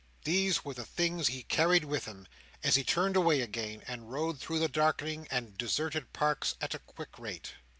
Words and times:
These 0.23 0.65
were 0.65 0.73
the 0.73 0.83
things 0.83 1.27
he 1.27 1.43
carried 1.43 1.85
with 1.85 2.05
him 2.05 2.27
as 2.63 2.73
he 2.73 2.83
turned 2.83 3.15
away 3.15 3.41
again, 3.41 3.83
and 3.87 4.11
rode 4.11 4.39
through 4.39 4.57
the 4.57 4.67
darkening 4.67 5.27
and 5.29 5.55
deserted 5.55 6.11
Parks 6.11 6.55
at 6.59 6.73
a 6.73 6.79
quick 6.79 7.19
rate. 7.19 7.53